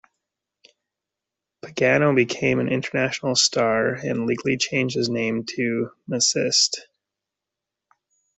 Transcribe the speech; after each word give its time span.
Pagano 1.63 2.15
became 2.15 2.57
an 2.59 2.67
international 2.69 3.35
star, 3.35 3.93
and 3.93 4.25
legally 4.25 4.57
changed 4.57 4.95
his 4.95 5.09
name 5.09 5.43
to 5.45 5.91
Maciste. 6.09 6.73